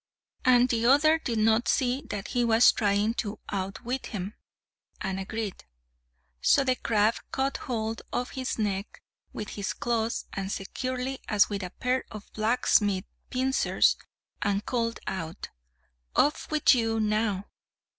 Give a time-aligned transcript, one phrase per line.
[0.43, 4.33] And the other did not see that he was trying to outwit him,
[4.99, 5.63] and agreed.
[6.41, 11.61] So the crab caught hold of his neck with his claws as securely as with
[11.61, 13.95] a pair of blacksmith's pincers,
[14.41, 15.49] and called out,
[16.15, 17.45] "Off with you, now!"